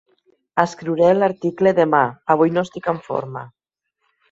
[0.63, 2.01] Escriuré l'article demà:
[2.37, 3.47] avui no estic en forma.